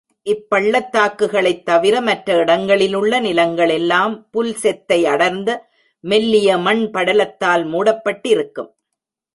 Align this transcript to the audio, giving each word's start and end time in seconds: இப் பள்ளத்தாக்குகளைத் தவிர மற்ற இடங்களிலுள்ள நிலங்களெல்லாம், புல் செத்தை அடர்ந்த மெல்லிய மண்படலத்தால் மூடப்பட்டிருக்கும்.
இப் 0.23 0.45
பள்ளத்தாக்குகளைத் 0.49 1.63
தவிர 1.63 2.01
மற்ற 2.01 2.45
இடங்களிலுள்ள 2.45 3.21
நிலங்களெல்லாம், 3.21 4.27
புல் 4.31 4.53
செத்தை 4.53 5.05
அடர்ந்த 5.05 5.69
மெல்லிய 6.03 6.57
மண்படலத்தால் 6.57 7.65
மூடப்பட்டிருக்கும். 7.65 8.71